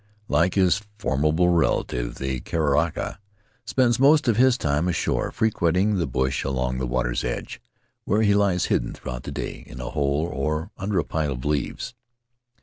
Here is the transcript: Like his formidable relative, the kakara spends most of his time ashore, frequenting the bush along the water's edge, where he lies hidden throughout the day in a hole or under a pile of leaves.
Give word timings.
Like 0.27 0.55
his 0.55 0.81
formidable 0.97 1.49
relative, 1.49 2.15
the 2.15 2.39
kakara 2.39 3.19
spends 3.65 3.99
most 3.99 4.27
of 4.27 4.35
his 4.35 4.57
time 4.57 4.87
ashore, 4.87 5.29
frequenting 5.29 5.97
the 5.99 6.07
bush 6.07 6.43
along 6.43 6.79
the 6.79 6.87
water's 6.87 7.23
edge, 7.23 7.61
where 8.05 8.23
he 8.23 8.33
lies 8.33 8.65
hidden 8.65 8.93
throughout 8.93 9.21
the 9.21 9.31
day 9.31 9.63
in 9.67 9.79
a 9.79 9.91
hole 9.91 10.27
or 10.33 10.71
under 10.75 10.97
a 10.97 11.03
pile 11.03 11.33
of 11.33 11.45
leaves. 11.45 11.93